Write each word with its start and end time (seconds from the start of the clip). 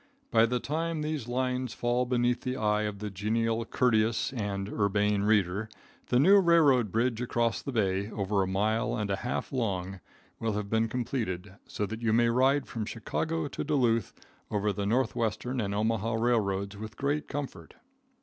By 0.31 0.47
the 0.47 0.59
time 0.59 1.03
these 1.03 1.27
lines 1.27 1.75
fall 1.75 2.07
beneath 2.07 2.41
the 2.41 2.57
eye 2.57 2.85
of 2.89 2.97
the 2.97 3.11
genial, 3.11 3.63
courteous 3.65 4.33
and 4.33 4.67
urbane 4.67 5.21
reader, 5.21 5.69
the 6.07 6.17
new 6.17 6.39
railroad 6.39 6.91
bridge 6.91 7.21
across 7.21 7.61
the 7.61 7.71
bay, 7.71 8.09
over 8.09 8.41
a 8.41 8.47
mile 8.47 8.97
and 8.97 9.11
a 9.11 9.17
half 9.17 9.51
long, 9.51 9.99
will 10.39 10.53
have 10.53 10.71
been 10.71 10.87
completed, 10.87 11.53
so 11.67 11.85
that 11.85 12.01
you 12.01 12.13
may 12.13 12.29
ride 12.29 12.65
from 12.65 12.83
Chicago 12.83 13.47
to 13.49 13.63
Duluth 13.63 14.11
over 14.49 14.73
the 14.73 14.87
Northwestern 14.87 15.61
and 15.61 15.75
Omaha 15.75 16.13
railroads 16.15 16.75
with 16.75 16.97
great 16.97 17.27
comfort. 17.27 17.75